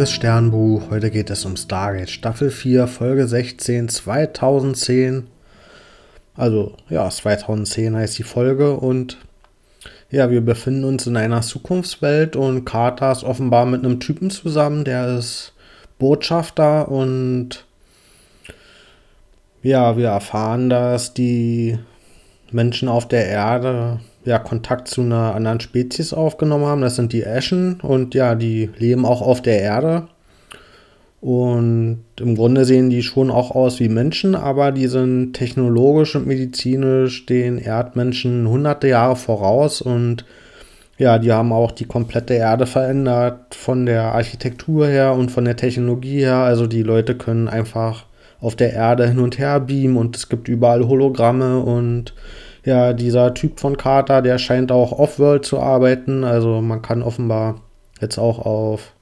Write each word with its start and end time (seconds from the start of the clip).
liebes 0.00 0.12
Sternbuch. 0.12 0.88
Heute 0.88 1.10
geht 1.10 1.28
es 1.28 1.44
um 1.44 1.58
Stargate 1.58 2.08
Staffel 2.08 2.50
4, 2.50 2.86
Folge 2.86 3.28
16, 3.28 3.90
2010. 3.90 5.26
Also, 6.34 6.74
ja, 6.88 7.10
2010 7.10 7.94
heißt 7.94 8.18
die 8.18 8.22
Folge 8.22 8.72
und 8.72 9.18
ja, 10.10 10.30
wir 10.30 10.40
befinden 10.40 10.84
uns 10.84 11.06
in 11.06 11.18
einer 11.18 11.42
Zukunftswelt 11.42 12.34
und 12.34 12.64
Carter 12.64 13.12
ist 13.12 13.24
offenbar 13.24 13.66
mit 13.66 13.84
einem 13.84 14.00
Typen 14.00 14.30
zusammen, 14.30 14.84
der 14.84 15.18
ist 15.18 15.52
Botschafter 15.98 16.88
und 16.88 17.66
ja, 19.62 19.98
wir 19.98 20.08
erfahren, 20.08 20.70
dass 20.70 21.12
die 21.12 21.78
Menschen 22.50 22.88
auf 22.88 23.06
der 23.06 23.26
Erde 23.26 24.00
ja, 24.24 24.38
Kontakt 24.38 24.88
zu 24.88 25.00
einer 25.00 25.34
anderen 25.34 25.60
Spezies 25.60 26.12
aufgenommen 26.12 26.66
haben. 26.66 26.82
Das 26.82 26.96
sind 26.96 27.12
die 27.12 27.22
Eschen 27.22 27.80
und 27.80 28.14
ja, 28.14 28.34
die 28.34 28.70
leben 28.78 29.06
auch 29.06 29.22
auf 29.22 29.42
der 29.42 29.60
Erde. 29.60 30.08
Und 31.20 32.04
im 32.18 32.34
Grunde 32.34 32.64
sehen 32.64 32.88
die 32.88 33.02
schon 33.02 33.30
auch 33.30 33.50
aus 33.50 33.78
wie 33.78 33.90
Menschen, 33.90 34.34
aber 34.34 34.72
die 34.72 34.86
sind 34.86 35.34
technologisch 35.34 36.16
und 36.16 36.26
medizinisch 36.26 37.26
den 37.26 37.58
Erdmenschen 37.58 38.48
hunderte 38.48 38.88
Jahre 38.88 39.16
voraus 39.16 39.82
und 39.82 40.24
ja, 40.96 41.18
die 41.18 41.32
haben 41.32 41.52
auch 41.52 41.72
die 41.72 41.86
komplette 41.86 42.34
Erde 42.34 42.66
verändert 42.66 43.54
von 43.54 43.86
der 43.86 44.14
Architektur 44.14 44.86
her 44.86 45.14
und 45.14 45.30
von 45.30 45.46
der 45.46 45.56
Technologie 45.56 46.20
her. 46.20 46.36
Also 46.36 46.66
die 46.66 46.82
Leute 46.82 47.14
können 47.16 47.48
einfach 47.48 48.04
auf 48.38 48.54
der 48.54 48.74
Erde 48.74 49.06
hin 49.08 49.18
und 49.18 49.38
her 49.38 49.60
beamen 49.60 49.96
und 49.96 50.16
es 50.16 50.28
gibt 50.28 50.48
überall 50.48 50.86
Hologramme 50.86 51.60
und 51.60 52.14
ja, 52.64 52.92
dieser 52.92 53.34
Typ 53.34 53.58
von 53.58 53.76
Carter, 53.76 54.22
der 54.22 54.38
scheint 54.38 54.70
auch 54.72 54.92
off-world 54.92 55.44
zu 55.44 55.60
arbeiten. 55.60 56.24
Also 56.24 56.60
man 56.60 56.82
kann 56.82 57.02
offenbar 57.02 57.62
jetzt 58.00 58.18
auch 58.18 58.38
auf 58.44 58.92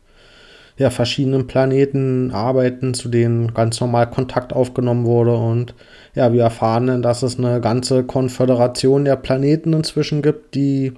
ja, 0.76 0.90
verschiedenen 0.90 1.48
Planeten 1.48 2.30
arbeiten, 2.30 2.94
zu 2.94 3.08
denen 3.08 3.52
ganz 3.52 3.80
normal 3.80 4.08
Kontakt 4.10 4.52
aufgenommen 4.52 5.04
wurde. 5.04 5.36
Und 5.36 5.74
ja, 6.14 6.32
wir 6.32 6.42
erfahren 6.42 6.86
dann, 6.86 7.02
dass 7.02 7.22
es 7.22 7.38
eine 7.38 7.60
ganze 7.60 8.04
Konföderation 8.04 9.04
der 9.04 9.16
Planeten 9.16 9.72
inzwischen 9.72 10.22
gibt, 10.22 10.54
die 10.54 10.92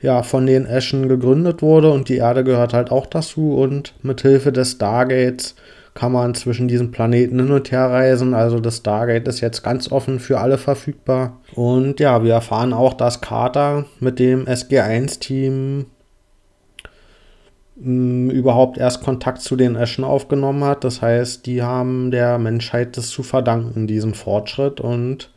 ja 0.00 0.22
von 0.22 0.46
den 0.46 0.66
Eschen 0.66 1.08
gegründet 1.08 1.62
wurde 1.62 1.92
und 1.92 2.08
die 2.08 2.16
Erde 2.16 2.42
gehört 2.42 2.72
halt 2.72 2.90
auch 2.90 3.06
dazu. 3.06 3.54
Und 3.54 3.94
mit 4.02 4.20
Hilfe 4.22 4.50
des 4.50 4.72
Stargates 4.72 5.54
kann 5.94 6.10
man 6.10 6.34
zwischen 6.34 6.66
diesen 6.66 6.90
Planeten 6.90 7.38
hin 7.38 7.52
und 7.52 7.70
her 7.70 7.88
reisen. 7.88 8.34
Also 8.34 8.58
das 8.58 8.78
Stargate 8.78 9.28
ist 9.28 9.40
jetzt 9.40 9.62
ganz 9.62 9.90
offen 9.90 10.18
für 10.18 10.40
alle 10.40 10.58
verfügbar. 10.58 11.40
Und 11.54 12.00
ja, 12.00 12.24
wir 12.24 12.34
erfahren 12.34 12.72
auch, 12.72 12.94
dass 12.94 13.20
Carter 13.20 13.86
mit 14.00 14.18
dem 14.18 14.46
SG1-Team 14.46 15.86
mm, 17.76 18.30
überhaupt 18.30 18.76
erst 18.76 19.04
Kontakt 19.04 19.40
zu 19.40 19.54
den 19.54 19.76
Eschen 19.76 20.02
aufgenommen 20.02 20.64
hat. 20.64 20.82
Das 20.82 21.00
heißt, 21.00 21.46
die 21.46 21.62
haben 21.62 22.10
der 22.10 22.38
Menschheit 22.38 22.96
das 22.96 23.08
zu 23.08 23.22
verdanken, 23.22 23.86
diesen 23.86 24.14
Fortschritt. 24.14 24.80
Und 24.80 25.30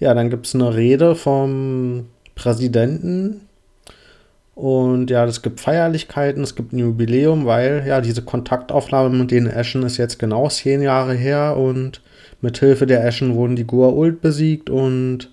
ja, 0.00 0.12
dann 0.14 0.28
gibt 0.28 0.46
es 0.46 0.56
eine 0.56 0.74
Rede 0.74 1.14
vom 1.14 2.06
Präsidenten 2.34 3.42
und 4.60 5.08
ja, 5.08 5.24
es 5.24 5.40
gibt 5.40 5.58
Feierlichkeiten, 5.58 6.42
es 6.42 6.54
gibt 6.54 6.74
ein 6.74 6.78
Jubiläum, 6.78 7.46
weil 7.46 7.82
ja 7.86 8.02
diese 8.02 8.20
Kontaktaufnahme 8.20 9.08
mit 9.08 9.30
den 9.30 9.46
Eschen 9.46 9.82
ist 9.84 9.96
jetzt 9.96 10.18
genau 10.18 10.50
zehn 10.50 10.82
Jahre 10.82 11.14
her 11.14 11.56
und 11.56 12.02
mit 12.42 12.58
Hilfe 12.58 12.84
der 12.84 13.02
Eschen 13.06 13.36
wurden 13.36 13.56
die 13.56 13.64
Goa'uld 13.64 14.20
besiegt 14.20 14.68
und 14.68 15.30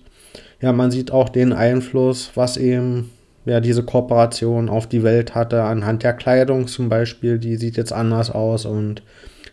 ja, 0.62 0.72
man 0.72 0.90
sieht 0.90 1.10
auch 1.10 1.28
den 1.28 1.52
Einfluss, 1.52 2.30
was 2.36 2.56
eben 2.56 3.10
ja 3.44 3.60
diese 3.60 3.82
Kooperation 3.82 4.70
auf 4.70 4.86
die 4.86 5.02
Welt 5.02 5.34
hatte, 5.34 5.62
anhand 5.62 6.04
der 6.04 6.14
Kleidung 6.14 6.66
zum 6.66 6.88
Beispiel, 6.88 7.38
die 7.38 7.56
sieht 7.56 7.76
jetzt 7.76 7.92
anders 7.92 8.30
aus 8.30 8.64
und 8.64 9.02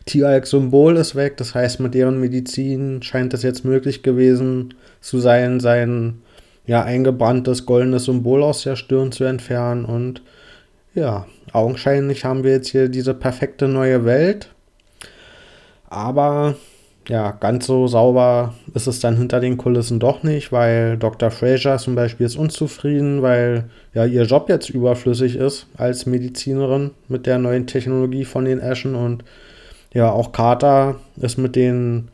Tieralk-Symbol 0.05 0.95
ist 0.95 1.15
weg, 1.15 1.35
das 1.35 1.53
heißt, 1.53 1.81
mit 1.81 1.95
deren 1.95 2.21
Medizin 2.21 3.01
scheint 3.01 3.33
es 3.33 3.43
jetzt 3.43 3.65
möglich 3.65 4.03
gewesen 4.03 4.73
zu 5.01 5.19
sein, 5.19 5.59
seinen 5.59 6.21
ja, 6.67 6.83
eingebranntes 6.83 7.65
goldenes 7.65 8.05
Symbol 8.05 8.43
aus 8.43 8.63
der 8.63 8.75
Stirn 8.75 9.11
zu 9.11 9.23
entfernen. 9.23 9.85
Und 9.85 10.21
ja, 10.93 11.25
augenscheinlich 11.53 12.25
haben 12.25 12.43
wir 12.43 12.51
jetzt 12.51 12.69
hier 12.69 12.89
diese 12.89 13.13
perfekte 13.13 13.67
neue 13.67 14.05
Welt. 14.05 14.49
Aber 15.87 16.55
ja, 17.07 17.31
ganz 17.31 17.67
so 17.67 17.87
sauber 17.87 18.53
ist 18.73 18.87
es 18.87 18.99
dann 18.99 19.17
hinter 19.17 19.39
den 19.39 19.57
Kulissen 19.57 19.99
doch 19.99 20.23
nicht, 20.23 20.51
weil 20.51 20.97
Dr. 20.97 21.29
Fraser 21.29 21.77
zum 21.77 21.93
Beispiel 21.93 22.25
ist 22.25 22.35
unzufrieden, 22.35 23.21
weil 23.21 23.65
ja 23.93 24.05
ihr 24.05 24.23
Job 24.23 24.49
jetzt 24.49 24.69
überflüssig 24.71 25.35
ist 25.35 25.67
als 25.77 26.07
Medizinerin 26.07 26.91
mit 27.07 27.27
der 27.27 27.37
neuen 27.37 27.67
Technologie 27.67 28.25
von 28.25 28.45
den 28.45 28.59
Eschen 28.59 28.95
und 28.95 29.23
ja, 29.93 30.11
auch 30.11 30.31
Carter 30.31 30.95
ist 31.15 31.37
mit 31.37 31.55
den 31.55 32.09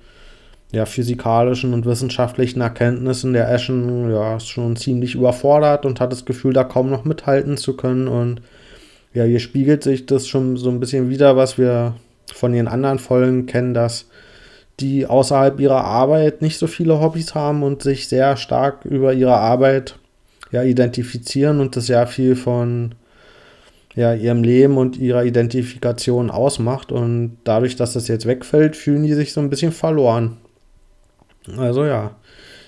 ja, 0.71 0.85
physikalischen 0.85 1.73
und 1.73 1.85
wissenschaftlichen 1.85 2.61
Erkenntnissen 2.61 3.33
der 3.33 3.51
Eschen 3.51 4.09
ja, 4.09 4.37
ist 4.37 4.47
schon 4.47 4.75
ziemlich 4.77 5.15
überfordert 5.15 5.85
und 5.85 5.99
hat 5.99 6.11
das 6.11 6.25
Gefühl, 6.25 6.53
da 6.53 6.63
kaum 6.63 6.89
noch 6.89 7.03
mithalten 7.03 7.57
zu 7.57 7.75
können. 7.75 8.07
Und 8.07 8.41
ja, 9.13 9.25
hier 9.25 9.39
spiegelt 9.39 9.83
sich 9.83 10.05
das 10.05 10.27
schon 10.27 10.55
so 10.55 10.69
ein 10.69 10.79
bisschen 10.79 11.09
wieder, 11.09 11.35
was 11.35 11.57
wir 11.57 11.95
von 12.33 12.53
den 12.53 12.69
anderen 12.69 12.99
Folgen 12.99 13.45
kennen, 13.47 13.73
dass 13.73 14.07
die 14.79 15.05
außerhalb 15.05 15.59
ihrer 15.59 15.83
Arbeit 15.83 16.41
nicht 16.41 16.57
so 16.57 16.67
viele 16.67 17.01
Hobbys 17.01 17.35
haben 17.35 17.63
und 17.63 17.83
sich 17.83 18.07
sehr 18.07 18.37
stark 18.37 18.85
über 18.85 19.13
ihre 19.13 19.35
Arbeit 19.35 19.95
ja, 20.51 20.63
identifizieren 20.63 21.59
und 21.59 21.75
das 21.75 21.87
sehr 21.87 22.07
viel 22.07 22.37
von 22.37 22.95
ja, 23.93 24.13
ihrem 24.13 24.43
Leben 24.43 24.77
und 24.77 24.97
ihrer 24.97 25.25
Identifikation 25.25 26.31
ausmacht. 26.31 26.93
Und 26.93 27.37
dadurch, 27.43 27.75
dass 27.75 27.93
das 27.93 28.07
jetzt 28.07 28.25
wegfällt, 28.25 28.77
fühlen 28.77 29.03
die 29.03 29.13
sich 29.13 29.33
so 29.33 29.41
ein 29.41 29.49
bisschen 29.49 29.73
verloren. 29.73 30.37
Also 31.57 31.85
ja, 31.85 32.15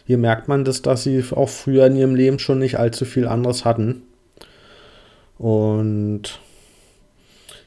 hier 0.05 0.17
merkt 0.17 0.47
man 0.47 0.65
das, 0.65 0.81
dass 0.81 1.03
sie 1.03 1.23
auch 1.35 1.49
früher 1.49 1.85
in 1.87 1.95
ihrem 1.95 2.15
Leben 2.15 2.39
schon 2.39 2.59
nicht 2.59 2.77
allzu 2.77 3.05
viel 3.05 3.27
anderes 3.27 3.65
hatten. 3.65 4.03
Und 5.37 6.39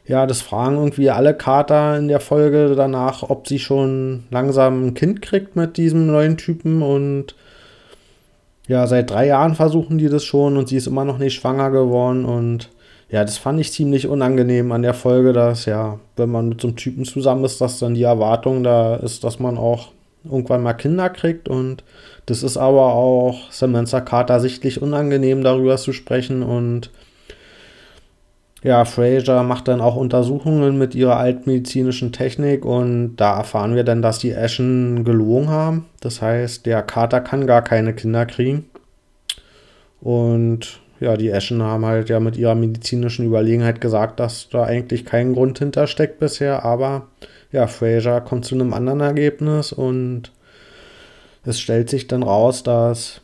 ja, 0.06 0.26
das 0.26 0.40
fragen 0.40 0.76
irgendwie 0.76 1.10
alle 1.10 1.34
Kater 1.34 1.98
in 1.98 2.08
der 2.08 2.20
Folge 2.20 2.74
danach, 2.76 3.22
ob 3.28 3.48
sie 3.48 3.58
schon 3.58 4.24
langsam 4.30 4.86
ein 4.86 4.94
Kind 4.94 5.20
kriegt 5.20 5.56
mit 5.56 5.76
diesem 5.76 6.06
neuen 6.06 6.36
Typen. 6.36 6.82
Und 6.82 7.34
ja, 8.68 8.86
seit 8.86 9.10
drei 9.10 9.26
Jahren 9.26 9.54
versuchen 9.54 9.98
die 9.98 10.08
das 10.08 10.24
schon 10.24 10.56
und 10.56 10.68
sie 10.68 10.76
ist 10.76 10.86
immer 10.86 11.04
noch 11.04 11.18
nicht 11.18 11.34
schwanger 11.34 11.70
geworden. 11.70 12.24
Und 12.24 12.70
ja, 13.08 13.24
das 13.24 13.38
fand 13.38 13.60
ich 13.60 13.72
ziemlich 13.72 14.06
unangenehm 14.06 14.70
an 14.72 14.82
der 14.82 14.94
Folge, 14.94 15.32
dass 15.32 15.64
ja, 15.64 15.98
wenn 16.16 16.30
man 16.30 16.50
mit 16.50 16.60
so 16.60 16.68
einem 16.68 16.76
Typen 16.76 17.04
zusammen 17.04 17.44
ist, 17.44 17.60
dass 17.60 17.78
dann 17.78 17.94
die 17.94 18.02
Erwartung 18.02 18.62
da 18.62 18.96
ist, 18.96 19.24
dass 19.24 19.40
man 19.40 19.58
auch 19.58 19.88
irgendwann 20.30 20.62
mal 20.62 20.74
Kinder 20.74 21.08
kriegt 21.10 21.48
und 21.48 21.84
das 22.26 22.42
ist 22.42 22.56
aber 22.56 22.94
auch 22.94 23.50
Samantha 23.50 24.00
Carter 24.00 24.40
sichtlich 24.40 24.82
unangenehm, 24.82 25.42
darüber 25.42 25.76
zu 25.76 25.92
sprechen 25.92 26.42
und 26.42 26.90
ja, 28.62 28.84
Fraser 28.84 29.44
macht 29.44 29.68
dann 29.68 29.80
auch 29.80 29.94
Untersuchungen 29.94 30.76
mit 30.76 30.94
ihrer 30.96 31.18
altmedizinischen 31.18 32.10
Technik 32.10 32.64
und 32.64 33.14
da 33.14 33.36
erfahren 33.36 33.76
wir 33.76 33.84
dann, 33.84 34.02
dass 34.02 34.18
die 34.18 34.34
Ashen 34.34 35.04
gelogen 35.04 35.50
haben. 35.50 35.86
Das 36.00 36.20
heißt, 36.20 36.66
der 36.66 36.82
Carter 36.82 37.20
kann 37.20 37.46
gar 37.46 37.62
keine 37.62 37.94
Kinder 37.94 38.26
kriegen. 38.26 38.64
Und 40.00 40.80
ja, 40.98 41.16
die 41.16 41.32
Ashen 41.32 41.62
haben 41.62 41.84
halt 41.86 42.08
ja 42.08 42.18
mit 42.18 42.36
ihrer 42.36 42.54
medizinischen 42.56 43.26
Überlegenheit 43.26 43.80
gesagt, 43.80 44.18
dass 44.18 44.48
da 44.48 44.64
eigentlich 44.64 45.04
kein 45.04 45.34
Grund 45.34 45.58
hintersteckt 45.58 46.18
bisher, 46.18 46.64
aber 46.64 47.06
ja, 47.52 47.66
Fraser 47.66 48.20
kommt 48.20 48.44
zu 48.44 48.54
einem 48.54 48.72
anderen 48.72 49.00
Ergebnis 49.00 49.72
und 49.72 50.32
es 51.44 51.60
stellt 51.60 51.88
sich 51.90 52.06
dann 52.08 52.22
raus, 52.22 52.62
dass 52.62 53.20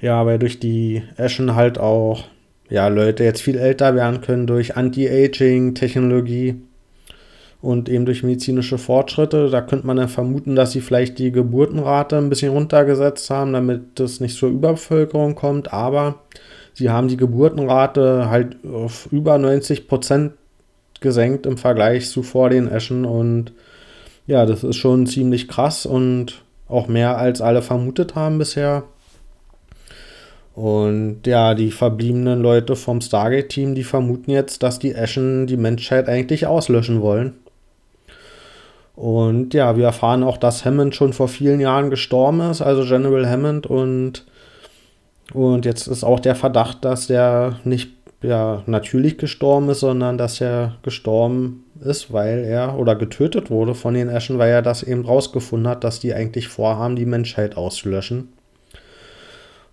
ja, 0.00 0.24
weil 0.26 0.38
durch 0.38 0.60
die 0.60 1.02
Ashen 1.16 1.54
halt 1.54 1.78
auch 1.78 2.24
ja, 2.68 2.88
Leute 2.88 3.24
jetzt 3.24 3.42
viel 3.42 3.56
älter 3.56 3.94
werden 3.94 4.20
können 4.20 4.46
durch 4.46 4.76
Anti-Aging-Technologie 4.76 6.56
und 7.62 7.88
eben 7.88 8.04
durch 8.04 8.22
medizinische 8.22 8.78
Fortschritte. 8.78 9.48
Da 9.50 9.60
könnte 9.60 9.86
man 9.86 9.96
dann 9.96 10.08
vermuten, 10.08 10.56
dass 10.56 10.72
sie 10.72 10.80
vielleicht 10.80 11.18
die 11.18 11.32
Geburtenrate 11.32 12.16
ein 12.16 12.28
bisschen 12.28 12.52
runtergesetzt 12.52 13.30
haben, 13.30 13.52
damit 13.52 13.98
es 14.00 14.20
nicht 14.20 14.36
zur 14.36 14.50
Überbevölkerung 14.50 15.34
kommt. 15.34 15.72
Aber 15.72 16.20
sie 16.74 16.90
haben 16.90 17.08
die 17.08 17.16
Geburtenrate 17.16 18.28
halt 18.28 18.56
auf 18.64 19.08
über 19.10 19.38
90 19.38 19.88
Prozent 19.88 20.32
gesenkt 21.00 21.46
im 21.46 21.58
Vergleich 21.58 22.08
zu 22.10 22.22
vor 22.22 22.50
den 22.50 22.68
Eschen 22.68 23.04
und 23.04 23.52
ja, 24.26 24.44
das 24.44 24.64
ist 24.64 24.76
schon 24.76 25.06
ziemlich 25.06 25.48
krass 25.48 25.86
und 25.86 26.42
auch 26.68 26.88
mehr 26.88 27.16
als 27.16 27.40
alle 27.40 27.62
vermutet 27.62 28.14
haben 28.14 28.38
bisher. 28.38 28.84
Und 30.54 31.26
ja, 31.26 31.54
die 31.54 31.70
verbliebenen 31.70 32.40
Leute 32.40 32.76
vom 32.76 33.00
Stargate-Team, 33.00 33.74
die 33.74 33.84
vermuten 33.84 34.30
jetzt, 34.30 34.62
dass 34.62 34.78
die 34.78 34.94
Eschen 34.94 35.46
die 35.46 35.58
Menschheit 35.58 36.08
eigentlich 36.08 36.46
auslöschen 36.46 37.02
wollen. 37.02 37.34
Und 38.96 39.52
ja, 39.52 39.76
wir 39.76 39.84
erfahren 39.84 40.22
auch, 40.22 40.38
dass 40.38 40.64
Hammond 40.64 40.94
schon 40.94 41.12
vor 41.12 41.28
vielen 41.28 41.60
Jahren 41.60 41.90
gestorben 41.90 42.40
ist, 42.40 42.62
also 42.62 42.84
General 42.84 43.28
Hammond. 43.28 43.66
Und, 43.66 44.24
und 45.34 45.66
jetzt 45.66 45.86
ist 45.86 46.02
auch 46.02 46.20
der 46.20 46.34
Verdacht, 46.34 46.82
dass 46.86 47.06
der 47.06 47.60
nicht 47.64 47.90
ja 48.22 48.62
natürlich 48.66 49.18
gestorben 49.18 49.68
ist, 49.68 49.80
sondern 49.80 50.18
dass 50.18 50.40
er 50.40 50.76
gestorben 50.82 51.64
ist, 51.84 52.12
weil 52.12 52.44
er 52.44 52.78
oder 52.78 52.96
getötet 52.96 53.50
wurde 53.50 53.74
von 53.74 53.94
den 53.94 54.08
Eschen, 54.08 54.38
weil 54.38 54.50
er 54.50 54.62
das 54.62 54.82
eben 54.82 55.04
rausgefunden 55.04 55.68
hat, 55.68 55.84
dass 55.84 56.00
die 56.00 56.14
eigentlich 56.14 56.48
vorhaben, 56.48 56.96
die 56.96 57.06
Menschheit 57.06 57.56
auszulöschen. 57.56 58.28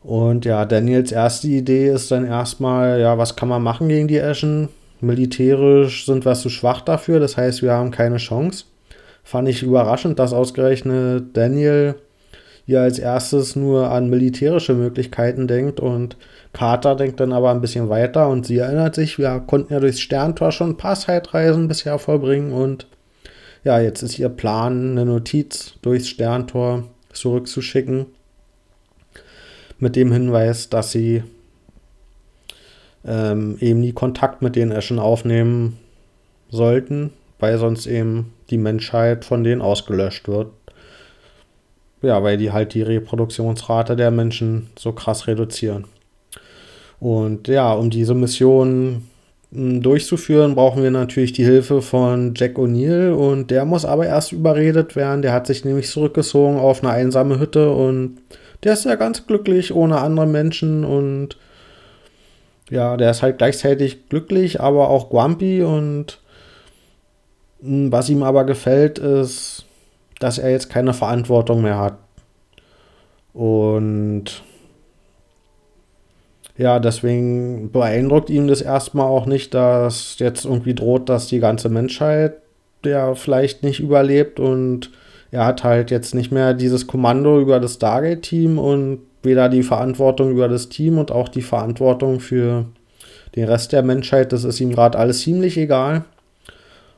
Und 0.04 0.44
ja, 0.44 0.66
Daniels 0.66 1.12
erste 1.12 1.48
Idee 1.48 1.90
ist 1.90 2.12
dann 2.12 2.26
erstmal, 2.26 3.00
ja, 3.00 3.18
was 3.18 3.36
kann 3.38 3.48
man 3.48 3.64
machen 3.64 3.88
gegen 3.88 4.10
die 4.10 4.18
Eschen? 4.18 4.68
Militärisch 5.00 6.06
sind 6.06 6.26
wir 6.26 6.34
zu 6.34 6.50
schwach 6.50 6.82
dafür, 6.82 7.20
das 7.20 7.38
heißt, 7.38 7.62
wir 7.62 7.72
haben 7.72 7.92
keine 7.92 8.18
Chance. 8.18 8.66
Fand 9.24 9.48
ich 9.48 9.64
überraschend, 9.64 10.20
dass 10.20 10.34
ausgerechnet 10.34 11.36
Daniel 11.36 11.96
hier 12.66 12.82
als 12.82 13.00
erstes 13.00 13.56
nur 13.56 13.92
an 13.92 14.10
militärische 14.10 14.74
Möglichkeiten 14.74 15.48
denkt 15.48 15.80
und 15.80 16.18
Carter 16.54 16.96
denkt 16.96 17.20
dann 17.20 17.34
aber 17.34 17.52
ein 17.52 17.62
bisschen 17.62 17.90
weiter 17.90 18.30
und 18.30 18.46
sie 18.46 18.60
erinnert 18.60 18.96
sich, 18.96 19.18
wir 19.18 19.44
konnten 19.46 19.74
ja 19.74 19.80
durchs 19.80 20.00
Sterntor 20.00 20.52
schon 20.52 20.72
ein 20.72 20.78
paar 20.78 20.96
Zeitreisen 20.96 21.68
bisher 21.68 22.00
vollbringen 22.00 22.54
und 22.54 22.88
ja, 23.64 23.80
jetzt 23.80 24.02
ist 24.02 24.20
ihr 24.20 24.30
Plan, 24.30 24.92
eine 24.92 25.06
Notiz 25.06 25.76
durchs 25.82 26.10
Sterntor 26.10 26.84
zurückzuschicken 27.12 28.06
mit 29.80 29.96
dem 29.96 30.12
Hinweis, 30.12 30.70
dass 30.70 30.92
sie 30.92 31.24
ähm, 33.06 33.58
eben 33.60 33.82
nie 33.82 33.94
Kontakt 33.94 34.42
mit 34.42 34.56
den 34.56 34.72
Eschen 34.72 35.00
aufnehmen 35.00 35.78
sollten, 36.50 37.12
weil 37.40 37.58
sonst 37.58 37.88
eben 37.88 38.34
die 38.50 38.58
Menschheit 38.58 39.26
von 39.26 39.44
denen 39.44 39.62
ausgelöscht 39.62 40.28
wird. 40.28 40.48
Ja, 42.04 42.22
weil 42.22 42.38
die 42.38 42.52
halt 42.52 42.74
die 42.74 42.82
Reproduktionsrate 42.82 43.96
der 43.96 44.12
Menschen 44.12 44.70
so 44.78 44.92
krass 44.92 45.26
reduzieren. 45.26 45.86
Und 47.00 47.48
ja, 47.48 47.74
um 47.74 47.90
diese 47.90 48.14
Mission 48.14 49.08
hm, 49.54 49.82
durchzuführen, 49.82 50.54
brauchen 50.56 50.84
wir 50.84 50.92
natürlich 50.92 51.32
die 51.32 51.46
Hilfe 51.46 51.82
von 51.82 52.34
Jack 52.36 52.58
O'Neill 52.58 53.12
und 53.14 53.52
der 53.52 53.64
muss 53.66 53.86
aber 53.86 54.06
erst 54.06 54.34
überredet 54.34 54.98
werden. 54.98 55.22
Der 55.22 55.32
hat 55.32 55.48
sich 55.48 55.64
nämlich 55.64 55.90
zurückgezogen 55.90 56.58
auf 56.58 56.84
eine 56.84 56.92
einsame 56.92 57.40
Hütte 57.40 57.72
und 57.72 58.18
der 58.64 58.74
ist 58.74 58.86
ja 58.86 58.96
ganz 58.96 59.26
glücklich 59.26 59.74
ohne 59.74 60.00
andere 60.00 60.28
Menschen 60.28 60.84
und 60.84 61.38
ja, 62.70 62.98
der 62.98 63.12
ist 63.12 63.22
halt 63.22 63.38
gleichzeitig 63.38 64.10
glücklich, 64.10 64.60
aber 64.60 64.90
auch 64.90 65.10
grumpy 65.10 65.64
und 65.64 66.20
hm, 67.62 67.94
was 67.94 68.10
ihm 68.10 68.24
aber 68.24 68.44
gefällt, 68.44 69.00
ist, 69.00 69.66
dass 70.24 70.38
er 70.38 70.52
jetzt 70.52 70.70
keine 70.70 70.94
Verantwortung 70.94 71.62
mehr 71.62 71.78
hat. 71.78 71.98
Und 73.34 74.42
ja, 76.58 76.80
deswegen 76.80 77.72
beeindruckt 77.72 78.30
ihm 78.30 78.48
das 78.48 78.62
erstmal 78.62 79.08
auch 79.08 79.26
nicht, 79.26 79.54
dass 79.54 80.18
jetzt 80.20 80.46
irgendwie 80.46 80.76
droht, 80.76 81.10
dass 81.10 81.28
die 81.28 81.40
ganze 81.40 81.68
Menschheit 81.70 82.38
der 82.86 83.16
vielleicht 83.16 83.64
nicht 83.64 83.80
überlebt 83.80 84.40
und 84.42 84.92
er 85.32 85.46
hat 85.46 85.64
halt 85.64 85.90
jetzt 85.90 86.14
nicht 86.14 86.32
mehr 86.32 86.54
dieses 86.54 86.86
Kommando 86.86 87.40
über 87.40 87.60
das 87.60 87.76
Stargate-Team 87.76 88.60
und 88.60 89.00
weder 89.24 89.48
die 89.48 89.64
Verantwortung 89.64 90.32
über 90.32 90.48
das 90.50 90.70
Team 90.70 90.98
und 90.98 91.12
auch 91.12 91.30
die 91.30 91.42
Verantwortung 91.42 92.20
für 92.20 92.66
den 93.36 93.46
Rest 93.46 93.72
der 93.72 93.84
Menschheit. 93.84 94.34
Das 94.34 94.44
ist 94.44 94.60
ihm 94.60 94.72
gerade 94.72 94.98
alles 94.98 95.22
ziemlich 95.22 95.58
egal. 95.58 96.04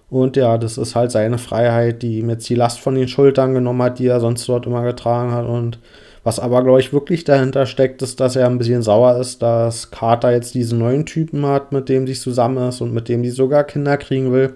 Und 0.09 0.37
ja, 0.37 0.57
das 0.57 0.77
ist 0.77 0.95
halt 0.95 1.11
seine 1.11 1.37
Freiheit, 1.37 2.01
die 2.03 2.19
ihm 2.19 2.29
jetzt 2.29 2.47
die 2.49 2.55
Last 2.55 2.79
von 2.79 2.95
den 2.95 3.07
Schultern 3.07 3.53
genommen 3.53 3.81
hat, 3.81 3.99
die 3.99 4.07
er 4.07 4.19
sonst 4.19 4.47
dort 4.47 4.65
immer 4.65 4.83
getragen 4.83 5.31
hat. 5.31 5.45
Und 5.45 5.79
was 6.23 6.39
aber, 6.39 6.63
glaube 6.63 6.79
ich, 6.79 6.93
wirklich 6.93 7.23
dahinter 7.23 7.65
steckt, 7.65 8.01
ist, 8.01 8.19
dass 8.19 8.35
er 8.35 8.47
ein 8.47 8.57
bisschen 8.57 8.81
sauer 8.81 9.17
ist, 9.17 9.41
dass 9.41 9.91
Carter 9.91 10.31
jetzt 10.31 10.53
diesen 10.53 10.79
neuen 10.79 11.05
Typen 11.05 11.45
hat, 11.45 11.71
mit 11.71 11.89
dem 11.89 12.07
sie 12.07 12.13
zusammen 12.13 12.69
ist 12.69 12.81
und 12.81 12.93
mit 12.93 13.09
dem 13.09 13.23
sie 13.23 13.31
sogar 13.31 13.63
Kinder 13.63 13.97
kriegen 13.97 14.31
will. 14.31 14.53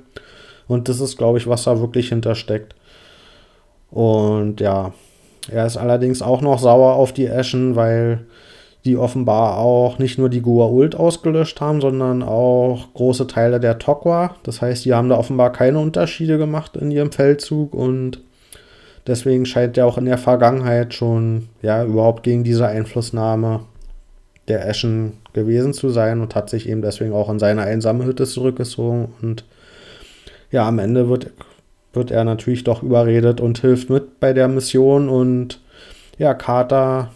Und 0.68 0.88
das 0.88 1.00
ist, 1.00 1.18
glaube 1.18 1.40
ich, 1.40 1.48
was 1.48 1.63
da 1.63 1.80
wirklich 1.80 2.10
hintersteckt. 2.10 2.75
Und 3.92 4.62
ja, 4.62 4.94
er 5.52 5.66
ist 5.66 5.78
allerdings 5.78 6.22
auch 6.22 6.42
noch 6.42 6.60
sauer 6.60 6.94
auf 6.94 7.12
die 7.12 7.28
Ashen, 7.30 7.75
weil 7.75 8.25
die 8.86 8.98
offenbar 8.98 9.58
auch 9.58 10.00
nicht 10.00 10.18
nur 10.18 10.30
die 10.30 10.42
Gua'uld 10.42 10.96
ausgelöscht 10.96 11.60
haben, 11.60 11.81
sondern 11.81 12.24
auch 12.24 12.94
große 12.94 13.28
Teile 13.28 13.60
der 13.60 13.78
Tokwa. 13.78 14.36
Das 14.44 14.62
heißt, 14.62 14.86
die 14.86 14.94
haben 14.94 15.10
da 15.10 15.18
offenbar 15.18 15.52
keine 15.52 15.80
Unterschiede 15.80 16.38
gemacht 16.38 16.78
in 16.78 16.92
ihrem 16.92 17.12
Feldzug 17.12 17.74
und 17.74 18.22
Deswegen 19.10 19.48
scheint 19.48 19.76
er 19.76 19.88
auch 19.88 19.98
in 19.98 20.06
der 20.06 20.20
Vergangenheit 20.20 20.94
schon 20.94 21.50
ja 21.64 21.84
überhaupt 21.84 22.22
gegen 22.22 22.44
diese 22.44 22.68
Einflussnahme 22.68 23.62
der 24.48 24.68
Eschen 24.68 25.14
gewesen 25.34 25.74
zu 25.74 25.90
sein 25.90 26.22
und 26.22 26.36
hat 26.36 26.52
sich 26.52 26.70
eben 26.70 26.84
deswegen 26.84 27.14
auch 27.14 27.28
in 27.30 27.40
seine 27.40 27.64
einsame 27.64 28.06
Hütte 28.06 28.28
zurückgezogen. 28.28 29.14
Und 29.20 29.46
ja, 30.52 30.68
am 30.68 30.78
Ende 30.78 31.10
wird, 31.10 31.31
wird 31.94 32.12
er 32.12 32.24
natürlich 32.24 32.64
doch 32.64 32.84
überredet 32.84 33.42
und 33.42 33.58
hilft 33.58 33.90
mit 33.90 34.20
bei 34.20 34.31
der 34.31 34.48
Mission. 34.48 35.10
Und 35.10 35.60
ja, 36.20 36.36
Carter, 36.36 37.10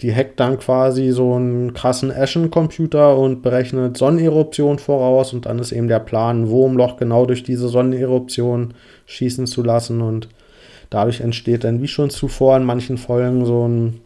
die 0.00 0.14
hackt 0.14 0.40
dann 0.40 0.58
quasi 0.58 1.10
so 1.10 1.34
einen 1.34 1.74
krassen 1.74 2.10
Eschen-Computer 2.10 3.16
und 3.16 3.42
berechnet 3.42 3.96
Sonneneruption 3.96 4.78
voraus. 4.78 5.32
Und 5.32 5.46
dann 5.46 5.58
ist 5.58 5.72
eben 5.72 5.88
der 5.88 5.98
Plan, 5.98 6.42
ein 6.42 6.48
Wurmloch 6.48 6.96
genau 6.96 7.26
durch 7.26 7.42
diese 7.42 7.68
Sonneneruption 7.68 8.74
schießen 9.06 9.46
zu 9.46 9.62
lassen. 9.62 10.00
Und 10.00 10.28
Dadurch 10.90 11.20
entsteht 11.20 11.62
dann, 11.62 11.80
wie 11.80 11.88
schon 11.88 12.10
zuvor 12.10 12.56
in 12.56 12.64
manchen 12.64 12.98
Folgen, 12.98 13.46
so, 13.46 13.66
ein, 13.66 14.00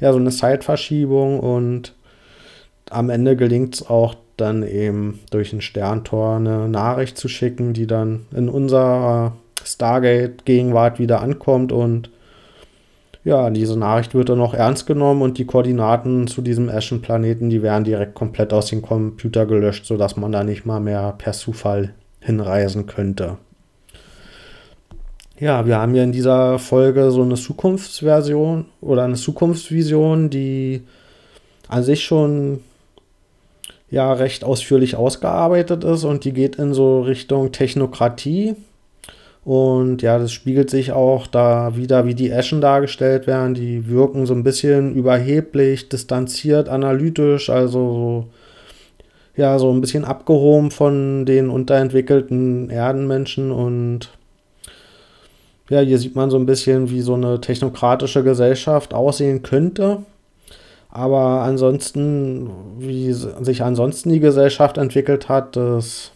ja, 0.00 0.12
so 0.12 0.18
eine 0.18 0.30
Zeitverschiebung 0.30 1.40
und 1.40 1.94
am 2.88 3.10
Ende 3.10 3.36
gelingt 3.36 3.74
es 3.74 3.88
auch 3.88 4.14
dann 4.36 4.62
eben 4.62 5.20
durch 5.30 5.52
ein 5.52 5.60
Sterntor 5.60 6.36
eine 6.36 6.68
Nachricht 6.68 7.18
zu 7.18 7.28
schicken, 7.28 7.72
die 7.74 7.88
dann 7.88 8.26
in 8.34 8.48
unserer 8.48 9.36
Stargate-Gegenwart 9.64 10.98
wieder 10.98 11.20
ankommt 11.20 11.72
und 11.72 12.10
ja, 13.24 13.50
diese 13.50 13.78
Nachricht 13.78 14.14
wird 14.14 14.28
dann 14.28 14.40
auch 14.40 14.54
ernst 14.54 14.86
genommen 14.86 15.22
und 15.22 15.38
die 15.38 15.44
Koordinaten 15.44 16.26
zu 16.26 16.42
diesem 16.42 16.68
Ashen-Planeten, 16.68 17.50
die 17.50 17.62
werden 17.62 17.84
direkt 17.84 18.14
komplett 18.14 18.52
aus 18.52 18.66
dem 18.66 18.82
Computer 18.82 19.46
gelöscht, 19.46 19.86
sodass 19.86 20.16
man 20.16 20.32
da 20.32 20.42
nicht 20.42 20.66
mal 20.66 20.80
mehr 20.80 21.14
per 21.18 21.32
Zufall 21.32 21.94
hinreisen 22.20 22.86
könnte. 22.86 23.38
Ja, 25.38 25.66
wir 25.66 25.78
haben 25.78 25.94
ja 25.94 26.04
in 26.04 26.12
dieser 26.12 26.58
Folge 26.58 27.10
so 27.10 27.22
eine 27.22 27.34
Zukunftsversion 27.34 28.66
oder 28.80 29.04
eine 29.04 29.14
Zukunftsvision, 29.14 30.30
die 30.30 30.82
an 31.68 31.82
sich 31.82 32.04
schon 32.04 32.60
ja 33.90 34.12
recht 34.12 34.44
ausführlich 34.44 34.96
ausgearbeitet 34.96 35.84
ist 35.84 36.04
und 36.04 36.24
die 36.24 36.32
geht 36.32 36.56
in 36.56 36.74
so 36.74 37.02
Richtung 37.02 37.52
Technokratie. 37.52 38.56
Und 39.44 40.02
ja, 40.02 40.18
das 40.18 40.32
spiegelt 40.32 40.70
sich 40.70 40.92
auch 40.92 41.26
da 41.26 41.76
wieder, 41.76 42.06
wie 42.06 42.14
die 42.14 42.30
Eschen 42.30 42.60
dargestellt 42.60 43.26
werden. 43.26 43.54
Die 43.54 43.88
wirken 43.88 44.24
so 44.26 44.34
ein 44.34 44.44
bisschen 44.44 44.94
überheblich, 44.94 45.88
distanziert, 45.88 46.68
analytisch, 46.68 47.50
also 47.50 47.78
so, 47.92 48.26
ja, 49.36 49.58
so 49.58 49.72
ein 49.72 49.80
bisschen 49.80 50.04
abgehoben 50.04 50.70
von 50.70 51.26
den 51.26 51.50
unterentwickelten 51.50 52.70
Erdenmenschen 52.70 53.50
und 53.50 54.10
ja, 55.70 55.80
hier 55.80 55.98
sieht 55.98 56.14
man 56.14 56.30
so 56.30 56.36
ein 56.36 56.46
bisschen, 56.46 56.90
wie 56.90 57.00
so 57.00 57.14
eine 57.14 57.40
technokratische 57.40 58.22
Gesellschaft 58.22 58.92
aussehen 58.92 59.42
könnte. 59.42 60.02
Aber 60.90 61.40
ansonsten, 61.42 62.50
wie 62.78 63.12
sich 63.12 63.62
ansonsten 63.62 64.10
die 64.10 64.20
Gesellschaft 64.20 64.76
entwickelt 64.76 65.30
hat, 65.30 65.56
das 65.56 66.12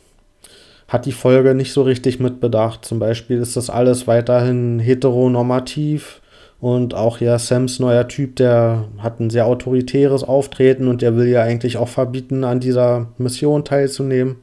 hat 0.88 1.06
die 1.06 1.12
Folge 1.12 1.54
nicht 1.54 1.72
so 1.72 1.82
richtig 1.82 2.20
mitbedacht. 2.20 2.84
Zum 2.84 2.98
Beispiel 2.98 3.38
ist 3.38 3.56
das 3.56 3.70
alles 3.70 4.06
weiterhin 4.06 4.78
heteronormativ 4.78 6.20
und 6.60 6.94
auch 6.94 7.20
ja 7.20 7.38
Sams 7.38 7.80
neuer 7.80 8.08
Typ, 8.08 8.36
der 8.36 8.84
hat 8.98 9.20
ein 9.20 9.30
sehr 9.30 9.46
autoritäres 9.46 10.24
Auftreten 10.24 10.88
und 10.88 11.02
der 11.02 11.16
will 11.16 11.28
ja 11.28 11.42
eigentlich 11.42 11.76
auch 11.76 11.88
verbieten, 11.88 12.44
an 12.44 12.60
dieser 12.60 13.08
Mission 13.18 13.64
teilzunehmen. 13.64 14.36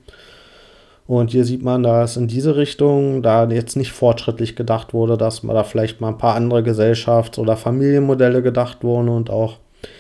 Und 1.06 1.32
hier 1.32 1.44
sieht 1.44 1.64
man, 1.64 1.84
dass 1.84 2.16
in 2.16 2.28
diese 2.28 2.56
Richtung 2.56 3.24
da 3.24 3.46
jetzt 3.50 3.76
nicht 3.76 3.92
fortschrittlich 3.92 4.56
gedacht 4.56 4.94
wurde, 4.94 5.18
dass 5.18 5.42
da 5.42 5.64
vielleicht 5.64 6.00
mal 6.00 6.10
ein 6.10 6.18
paar 6.18 6.36
andere 6.36 6.62
Gesellschafts- 6.62 7.40
oder 7.40 7.58
Familienmodelle 7.58 8.42
gedacht 8.42 8.84
wurden 8.84 9.10
und 9.10 9.30
auch 9.30 9.58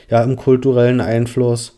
ja 0.09 0.23
im 0.23 0.37
kulturellen 0.37 1.01
Einfluss 1.01 1.77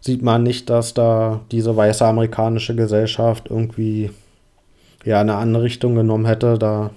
sieht 0.00 0.22
man 0.22 0.42
nicht, 0.42 0.70
dass 0.70 0.94
da 0.94 1.40
diese 1.50 1.76
weiße 1.76 2.04
amerikanische 2.04 2.74
Gesellschaft 2.74 3.48
irgendwie 3.50 4.10
ja 5.04 5.20
eine 5.20 5.34
andere 5.34 5.64
Richtung 5.64 5.94
genommen 5.94 6.26
hätte. 6.26 6.58
Da 6.58 6.90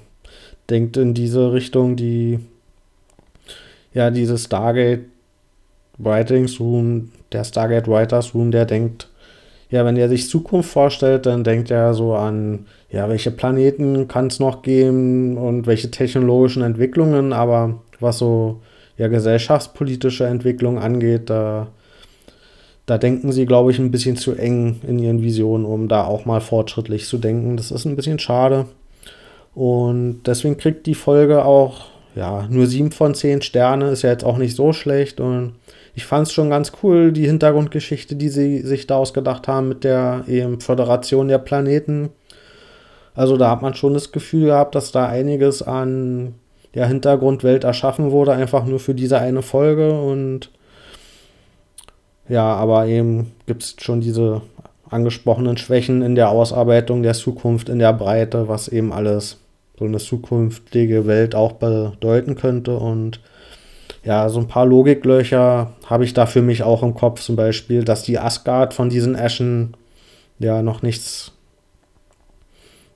denkt 0.69 0.97
in 0.97 1.13
diese 1.13 1.53
Richtung 1.53 1.95
die 1.95 2.39
ja 3.93 4.09
diese 4.09 4.37
Stargate 4.37 5.05
Writings 5.97 6.59
Room, 6.59 7.11
der 7.31 7.43
Stargate 7.43 7.87
Writers 7.87 8.33
Room, 8.33 8.51
der 8.51 8.65
denkt 8.65 9.07
ja, 9.71 9.85
wenn 9.85 9.95
er 9.95 10.09
sich 10.09 10.29
Zukunft 10.29 10.69
vorstellt, 10.69 11.25
dann 11.25 11.45
denkt 11.45 11.71
er 11.71 11.93
so 11.93 12.13
an, 12.13 12.65
ja, 12.89 13.07
welche 13.07 13.31
Planeten 13.31 14.09
kann 14.09 14.27
es 14.27 14.37
noch 14.39 14.63
geben 14.63 15.37
und 15.37 15.65
welche 15.65 15.89
technologischen 15.89 16.61
Entwicklungen, 16.61 17.31
aber 17.31 17.79
was 18.01 18.17
so 18.17 18.59
ja, 18.97 19.07
gesellschaftspolitische 19.07 20.25
Entwicklung 20.25 20.77
angeht, 20.77 21.29
da, 21.29 21.67
da 22.91 22.97
denken 22.97 23.31
sie, 23.31 23.45
glaube 23.45 23.71
ich, 23.71 23.79
ein 23.79 23.89
bisschen 23.89 24.17
zu 24.17 24.33
eng 24.33 24.81
in 24.85 24.99
ihren 24.99 25.21
Visionen, 25.21 25.65
um 25.65 25.87
da 25.87 26.03
auch 26.03 26.25
mal 26.25 26.41
fortschrittlich 26.41 27.05
zu 27.05 27.19
denken. 27.19 27.55
Das 27.55 27.71
ist 27.71 27.85
ein 27.85 27.95
bisschen 27.95 28.19
schade. 28.19 28.65
Und 29.55 30.23
deswegen 30.25 30.57
kriegt 30.57 30.85
die 30.87 30.93
Folge 30.93 31.45
auch 31.45 31.85
ja, 32.15 32.45
nur 32.49 32.67
sieben 32.67 32.91
von 32.91 33.15
zehn 33.15 33.41
Sterne, 33.41 33.91
ist 33.91 34.01
ja 34.01 34.09
jetzt 34.09 34.25
auch 34.25 34.37
nicht 34.37 34.57
so 34.57 34.73
schlecht. 34.73 35.21
Und 35.21 35.53
ich 35.95 36.03
fand 36.03 36.27
es 36.27 36.33
schon 36.33 36.49
ganz 36.49 36.73
cool, 36.83 37.13
die 37.13 37.27
Hintergrundgeschichte, 37.27 38.17
die 38.17 38.27
sie 38.27 38.59
sich 38.59 38.87
da 38.87 38.97
ausgedacht 38.97 39.47
haben 39.47 39.69
mit 39.69 39.85
der 39.85 40.25
eben 40.27 40.59
Föderation 40.59 41.29
der 41.29 41.37
Planeten. 41.37 42.09
Also 43.15 43.37
da 43.37 43.51
hat 43.51 43.61
man 43.61 43.73
schon 43.73 43.93
das 43.93 44.11
Gefühl 44.11 44.47
gehabt, 44.47 44.75
dass 44.75 44.91
da 44.91 45.07
einiges 45.07 45.63
an 45.63 46.35
der 46.75 46.87
Hintergrundwelt 46.87 47.63
erschaffen 47.63 48.11
wurde, 48.11 48.33
einfach 48.33 48.65
nur 48.65 48.81
für 48.81 48.95
diese 48.95 49.17
eine 49.17 49.43
Folge. 49.43 49.93
Und 49.93 50.49
ja, 52.31 52.55
aber 52.55 52.87
eben 52.87 53.33
gibt 53.45 53.61
es 53.61 53.75
schon 53.81 53.99
diese 53.99 54.41
angesprochenen 54.89 55.57
Schwächen 55.57 56.01
in 56.01 56.15
der 56.15 56.29
Ausarbeitung 56.29 57.03
der 57.03 57.13
Zukunft, 57.13 57.67
in 57.67 57.77
der 57.77 57.91
Breite, 57.91 58.47
was 58.47 58.69
eben 58.69 58.93
alles 58.93 59.39
so 59.77 59.83
eine 59.83 59.97
zukünftige 59.97 61.07
Welt 61.07 61.35
auch 61.35 61.51
bedeuten 61.51 62.35
könnte. 62.35 62.77
Und 62.77 63.19
ja, 64.05 64.29
so 64.29 64.39
ein 64.39 64.47
paar 64.47 64.65
Logiklöcher 64.65 65.73
habe 65.85 66.05
ich 66.05 66.13
da 66.13 66.25
für 66.25 66.41
mich 66.41 66.63
auch 66.63 66.83
im 66.83 66.93
Kopf. 66.93 67.19
Zum 67.19 67.35
Beispiel, 67.35 67.83
dass 67.83 68.03
die 68.03 68.17
Asgard 68.17 68.73
von 68.73 68.89
diesen 68.89 69.15
Eschen 69.15 69.75
ja 70.39 70.61
noch 70.61 70.83
nichts 70.83 71.33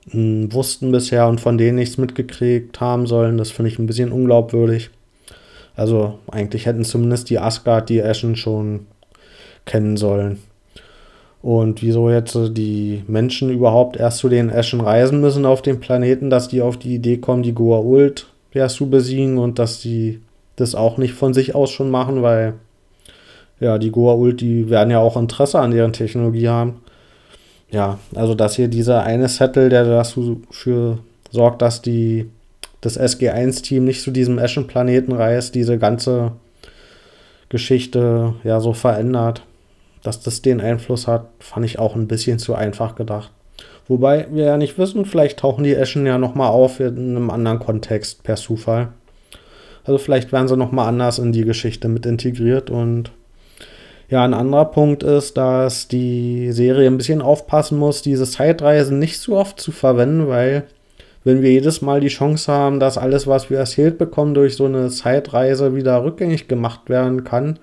mh, 0.06 0.13
hm, 0.13 0.54
wussten 0.54 0.94
bisher 0.94 1.27
und 1.27 1.42
von 1.42 1.58
denen 1.58 1.75
nichts 1.75 1.98
mitgekriegt 1.98 2.80
haben 2.80 3.06
sollen. 3.06 3.38
Das 3.38 3.51
finde 3.51 3.70
ich 3.70 3.80
ein 3.80 3.86
bisschen 3.86 4.13
unglaubwürdig. 4.13 4.92
Also 5.75 6.20
eigentlich 6.32 6.68
hätten 6.68 6.86
zumindest 6.86 7.30
die 7.30 7.39
Asgard 7.39 7.89
die 7.89 8.00
Eschen 8.00 8.38
schon 8.38 8.88
kennen 9.66 9.98
sollen. 9.98 10.40
Und 11.46 11.84
wieso 11.84 12.10
jetzt 12.10 12.36
die 12.54 13.04
Menschen 13.08 13.52
überhaupt 13.52 13.98
erst 13.98 14.18
zu 14.18 14.30
den 14.30 14.50
Eschen 14.50 14.82
reisen 14.82 15.22
müssen 15.22 15.46
auf 15.46 15.62
dem 15.62 15.80
Planeten, 15.80 16.32
dass 16.32 16.48
die 16.48 16.64
auf 16.64 16.78
die 16.78 16.96
Idee 16.96 17.18
kommen, 17.18 17.44
die 17.44 17.54
Goa'uld 17.54 18.26
ja, 18.52 18.68
zu 18.68 18.90
besiegen 18.90 19.38
und 19.38 19.60
dass 19.60 19.80
die 19.80 20.22
das 20.56 20.74
auch 20.74 20.98
nicht 20.98 21.14
von 21.14 21.36
sich 21.36 21.54
aus 21.54 21.70
schon 21.70 21.92
machen, 21.92 22.24
weil 22.24 22.54
ja, 23.60 23.78
die 23.78 23.92
Goa'uld, 23.92 24.38
die 24.38 24.72
werden 24.72 24.90
ja 24.90 24.98
auch 24.98 25.18
Interesse 25.18 25.60
an 25.60 25.70
deren 25.70 25.94
Technologie 25.94 26.48
haben. 26.48 26.82
Ja, 27.70 28.00
also 28.16 28.34
dass 28.34 28.56
hier 28.56 28.68
dieser 28.68 29.04
eine 29.04 29.28
Settle, 29.28 29.70
der 29.70 29.86
dafür 29.86 30.98
sorgt, 31.30 31.62
dass 31.62 31.84
die 31.84 32.28
das 32.82 33.00
SG1-Team 33.00 33.86
nicht 33.86 34.02
zu 34.02 34.10
diesem 34.10 34.40
Eschenplaneten 34.40 35.14
reist, 35.14 35.54
diese 35.54 35.78
ganze 35.78 36.32
Geschichte 37.50 38.34
ja 38.44 38.60
so 38.60 38.74
verändert 38.74 39.44
dass 40.06 40.20
das 40.20 40.42
den 40.42 40.62
Einfluss 40.62 41.08
hat, 41.08 41.28
fand 41.40 41.66
ich 41.66 41.80
auch 41.80 41.96
ein 41.96 42.08
bisschen 42.08 42.40
zu 42.40 42.56
einfach 42.56 42.96
gedacht. 42.96 43.32
Wobei 43.88 44.28
wir 44.32 44.46
ja 44.46 44.58
nicht 44.58 44.78
wissen, 44.78 45.06
vielleicht 45.06 45.40
tauchen 45.40 45.64
die 45.64 45.76
Eschen 45.76 46.06
ja 46.06 46.18
nochmal 46.18 46.50
auf 46.50 46.80
in 46.80 47.16
einem 47.16 47.30
anderen 47.30 47.60
Kontext 47.60 48.24
per 48.24 48.36
Zufall. 48.36 48.90
Also 49.84 50.00
vielleicht 50.00 50.32
werden 50.32 50.48
sie 50.48 50.58
nochmal 50.58 50.88
anders 50.88 51.20
in 51.20 51.32
die 51.32 51.46
Geschichte 51.46 51.88
mit 51.88 52.06
integriert 52.06 52.70
und 52.70 53.12
ja, 54.10 54.24
ein 54.24 54.34
anderer 54.36 54.66
Punkt 54.66 55.02
ist, 55.02 55.36
dass 55.36 55.88
die 55.88 56.52
Serie 56.52 56.88
ein 56.88 56.98
bisschen 56.98 57.24
aufpassen 57.24 57.80
muss, 57.80 58.04
diese 58.04 58.26
Zeitreisen 58.26 59.00
nicht 59.00 59.20
zu 59.20 59.36
oft 59.36 59.60
zu 59.60 59.72
verwenden, 59.72 60.28
weil 60.28 60.66
wenn 61.24 61.42
wir 61.42 61.52
jedes 61.52 61.82
Mal 61.82 62.02
die 62.02 62.10
Chance 62.10 62.52
haben, 62.52 62.80
dass 62.80 63.00
alles, 63.00 63.26
was 63.26 63.50
wir 63.50 63.58
erzählt 63.58 63.98
bekommen, 63.98 64.36
durch 64.36 64.56
so 64.56 64.66
eine 64.66 64.90
Zeitreise 64.90 65.76
wieder 65.76 66.04
rückgängig 66.04 66.48
gemacht 66.48 66.88
werden 66.88 67.24
kann, 67.24 67.58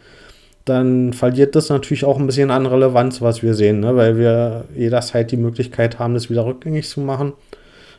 dann 0.65 1.13
verliert 1.13 1.57
das 1.57 1.69
natürlich 1.69 2.05
auch 2.05 2.19
ein 2.19 2.27
bisschen 2.27 2.51
an 2.51 2.67
Relevanz, 2.67 3.21
was 3.21 3.43
wir 3.43 3.55
sehen, 3.55 3.81
ne? 3.81 3.97
weil 3.97 4.17
wir 4.17 4.65
jederzeit 4.77 5.31
die 5.33 5.37
Möglichkeit 5.37 5.99
haben, 5.99 6.15
das 6.15 6.31
wieder 6.31 6.47
rückgängig 6.47 6.89
zu 6.89 7.01
machen. 7.01 7.33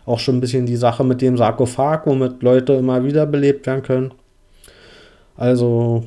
Auch 0.05 0.19
schon 0.19 0.37
ein 0.37 0.41
bisschen 0.41 0.65
die 0.65 0.75
Sache 0.75 1.03
mit 1.03 1.21
dem 1.21 1.37
Sarkophag, 1.37 2.05
womit 2.05 2.41
Leute 2.41 2.73
immer 2.73 3.03
wieder 3.03 3.25
belebt 3.25 3.67
werden 3.67 3.83
können. 3.83 4.13
Also 5.35 6.05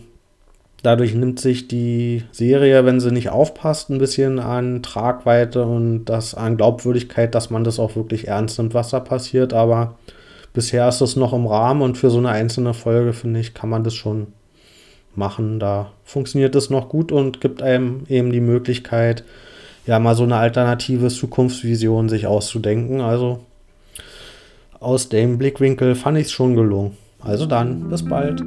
dadurch 0.83 1.15
nimmt 1.15 1.41
sich 1.41 1.69
die 1.69 2.25
Serie, 2.33 2.85
wenn 2.85 3.01
sie 3.01 3.11
nicht 3.11 3.31
aufpasst, 3.31 3.91
ein 3.91 3.99
bisschen 3.99 4.39
an 4.39 4.83
Tragweite 4.83 5.65
und 5.65 6.07
das 6.07 6.35
an 6.35 6.57
Glaubwürdigkeit, 6.57 7.35
dass 7.35 7.51
man 7.51 7.65
das 7.65 7.79
auch 7.79 7.97
wirklich 7.97 8.29
ernst 8.29 8.59
nimmt, 8.59 8.73
was 8.73 8.91
da 8.91 9.01
passiert. 9.01 9.53
Aber 9.53 9.97
bisher 10.53 10.89
ist 10.89 11.01
es 11.01 11.17
noch 11.17 11.33
im 11.33 11.47
Rahmen 11.47 11.83
und 11.83 11.99
für 11.99 12.11
so 12.11 12.19
eine 12.19 12.31
einzelne 12.31 12.73
Folge, 12.73 13.13
finde 13.13 13.41
ich, 13.41 13.53
kann 13.53 13.69
man 13.69 13.85
das 13.85 13.95
schon 13.95 14.29
machen. 15.17 15.59
Da 15.59 15.91
funktioniert 16.05 16.55
es 16.55 16.71
noch 16.71 16.89
gut 16.89 17.13
und 17.13 17.41
gibt 17.41 17.63
einem 17.63 18.05
eben 18.09 18.33
die 18.33 18.41
Möglichkeit, 18.41 19.25
ja, 19.87 19.99
mal 19.99 20.17
so 20.17 20.25
eine 20.25 20.37
alternative 20.37 21.09
Zukunftsvision 21.09 22.09
sich 22.09 22.27
auszudenken. 22.27 23.01
Also 23.01 23.41
aus 24.81 25.09
dem 25.09 25.39
Blickwinkel 25.39 25.95
fand 25.95 26.19
ich 26.19 26.27
es 26.27 26.33
schon 26.33 26.57
gelungen. 26.57 26.97
Also 27.21 27.47
dann, 27.47 27.89
bis 27.89 28.05
bald. 28.05 28.43